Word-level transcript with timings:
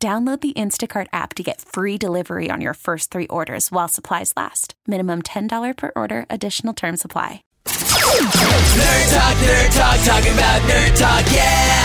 Download 0.00 0.40
the 0.40 0.52
Instacart 0.52 1.08
app 1.12 1.34
to 1.34 1.42
get 1.42 1.60
free 1.60 1.98
delivery 1.98 2.50
on 2.52 2.60
your 2.60 2.74
first 2.74 3.10
three 3.10 3.26
orders 3.26 3.72
while 3.72 3.88
supplies 3.88 4.32
last. 4.36 4.74
Minimum 4.86 5.22
$10 5.22 5.76
per 5.76 5.90
order, 5.96 6.24
additional 6.30 6.72
term 6.72 6.96
supply. 6.96 7.42
Nerd 7.66 9.10
talk, 9.12 9.36
nerd 9.42 9.74
talk, 9.76 9.98
talking 10.06 10.34
about 10.34 10.62
nerd 10.70 10.96
talk, 10.96 11.26
yeah! 11.34 11.77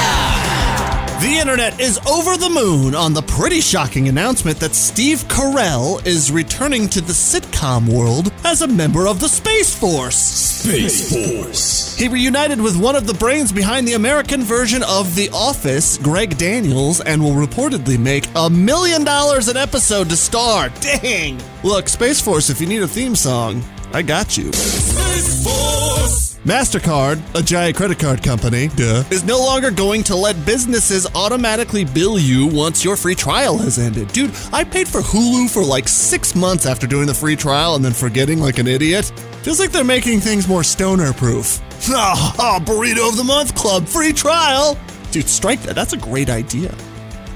The 1.24 1.38
internet 1.40 1.80
is 1.80 1.98
over 2.00 2.36
the 2.36 2.50
moon 2.50 2.94
on 2.94 3.14
the 3.14 3.22
pretty 3.22 3.62
shocking 3.62 4.10
announcement 4.10 4.60
that 4.60 4.76
Steve 4.76 5.20
Carell 5.30 6.06
is 6.06 6.34
returning 6.34 6.90
to 6.90 7.00
the 7.00 7.14
sitcom 7.14 7.88
world 7.88 8.34
as 8.44 8.62
a 8.62 8.68
member 8.68 9.08
of 9.08 9.22
the 9.22 9.30
Space 9.30 9.74
Force. 9.74 10.18
Space 10.18 11.14
Force. 11.14 11.98
He 11.98 12.10
reunited 12.10 12.60
with 12.60 12.76
one 12.76 12.98
of 12.98 13.08
the 13.08 13.14
brains 13.14 13.54
behind 13.54 13.88
the 13.88 13.94
American 13.94 14.42
version 14.42 14.84
of 14.84 15.16
The 15.16 15.30
Office, 15.30 15.98
Greg 15.98 16.38
Daniels, 16.38 17.00
and 17.00 17.24
will 17.24 17.32
reportedly 17.32 17.98
make 17.98 18.28
a 18.36 18.50
million 18.50 19.06
dollars 19.06 19.48
an 19.48 19.56
episode 19.56 20.10
to 20.10 20.18
star. 20.18 20.68
Dang! 20.82 21.42
Look, 21.64 21.88
Space 21.88 22.20
Force, 22.20 22.50
if 22.50 22.60
you 22.60 22.68
need 22.68 22.82
a 22.82 22.88
theme 22.88 23.16
song, 23.16 23.64
I 23.94 24.02
got 24.02 24.38
you. 24.38 24.52
Space 24.52 25.42
Force. 25.46 26.33
MasterCard, 26.44 27.22
a 27.40 27.42
giant 27.42 27.78
credit 27.78 28.00
card 28.00 28.22
company, 28.22 28.68
duh, 28.76 29.06
is 29.10 29.24
no 29.24 29.40
longer 29.40 29.72
going 29.72 30.04
to 30.04 30.14
let 30.14 30.46
businesses 30.46 31.08
automatically 31.16 31.86
bill 31.86 32.20
you 32.20 32.48
once 32.48 32.84
your 32.84 32.98
free 32.98 33.16
trial 33.16 33.58
has 33.58 33.80
ended. 33.80 34.10
Dude, 34.10 34.36
I 34.52 34.66
paid 34.66 34.90
for 34.90 35.00
Hulu 35.00 35.50
for 35.50 35.64
like 35.64 35.88
six 35.88 36.36
months 36.36 36.66
after 36.66 36.86
doing 36.86 37.08
the 37.08 37.14
free 37.14 37.38
trial 37.38 37.76
and 37.76 37.86
then 37.86 37.94
forgetting 37.94 38.40
like 38.40 38.60
an 38.60 38.68
idiot. 38.68 39.06
Feels 39.42 39.58
like 39.58 39.72
they're 39.72 39.86
making 39.86 40.20
things 40.20 40.46
more 40.46 40.64
stoner 40.64 41.14
proof. 41.14 41.62
Ah, 41.90 42.62
burrito 42.66 43.08
of 43.10 43.18
the 43.18 43.24
month 43.24 43.56
club, 43.56 43.88
free 43.88 44.12
trial. 44.12 44.78
Dude, 45.12 45.28
strike 45.30 45.62
that. 45.62 45.76
That's 45.76 45.94
a 45.94 45.98
great 45.98 46.30
idea. 46.30 46.76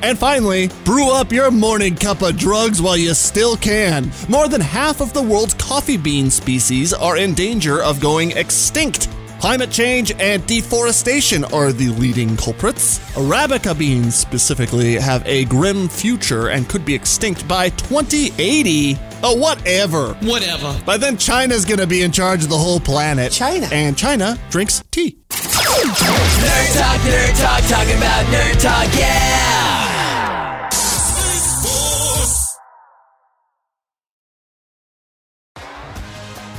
And 0.01 0.17
finally, 0.17 0.69
brew 0.85 1.11
up 1.11 1.31
your 1.31 1.51
morning 1.51 1.95
cup 1.95 2.21
of 2.21 2.37
drugs 2.37 2.81
while 2.81 2.97
you 2.97 3.13
still 3.13 3.57
can. 3.57 4.11
More 4.29 4.47
than 4.47 4.61
half 4.61 5.01
of 5.01 5.13
the 5.13 5.21
world's 5.21 5.53
coffee 5.55 5.97
bean 5.97 6.29
species 6.29 6.93
are 6.93 7.17
in 7.17 7.33
danger 7.33 7.81
of 7.81 7.99
going 7.99 8.31
extinct. 8.31 9.09
Climate 9.39 9.69
change 9.69 10.11
and 10.19 10.45
deforestation 10.47 11.43
are 11.45 11.71
the 11.71 11.89
leading 11.89 12.35
culprits. 12.37 12.97
Arabica 13.15 13.77
beans 13.77 14.15
specifically 14.15 14.95
have 14.95 15.25
a 15.27 15.45
grim 15.45 15.87
future 15.87 16.49
and 16.49 16.67
could 16.67 16.83
be 16.83 16.95
extinct 16.95 17.47
by 17.47 17.69
2080. 17.69 18.97
Oh, 19.23 19.35
whatever. 19.35 20.13
Whatever. 20.21 20.79
By 20.85 20.97
then, 20.97 21.17
China's 21.17 21.65
gonna 21.65 21.85
be 21.87 22.01
in 22.01 22.11
charge 22.11 22.43
of 22.43 22.49
the 22.49 22.57
whole 22.57 22.79
planet. 22.79 23.31
China. 23.31 23.67
And 23.71 23.95
China 23.95 24.39
drinks 24.49 24.83
tea. 24.91 25.17
Nerd 25.29 26.73
talk, 26.73 26.99
nerd 27.01 27.39
talk, 27.39 27.61
talking 27.69 27.97
about 27.97 28.25
nerd 28.25 28.61
talk, 28.61 28.99
yeah! 28.99 29.66